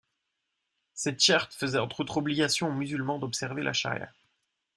[0.95, 4.09] Cette charte faisait entre autres obligation aux musulmans d'observer la shariah.